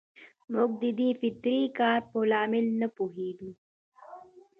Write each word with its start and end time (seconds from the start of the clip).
موږ 0.53 0.71
د 0.81 0.83
دې 0.99 1.09
فطري 1.19 1.59
کار 1.79 1.99
په 2.09 2.19
لامل 2.31 2.65
نه 2.81 2.87
پوهېدو. 2.95 3.49